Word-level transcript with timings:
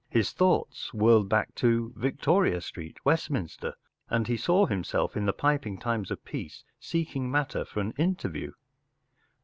His 0.09 0.31
thoughts 0.31 0.89
whirl¬ 0.95 1.21
ed 1.25 1.29
back 1.29 1.53
to 1.53 1.93
Victoria 1.95 2.59
Street, 2.61 2.97
Westminster, 3.05 3.75
and 4.09 4.25
he 4.25 4.35
sa 4.35 4.53
w 4.61 4.65
himself 4.65 5.15
in 5.15 5.27
the 5.27 5.31
piping 5.31 5.77
times 5.77 6.09
of 6.09 6.25
peace, 6.25 6.63
seeking 6.79 7.29
matter 7.29 7.63
for 7.63 7.81
an 7.81 7.93
interview. 7.99 8.53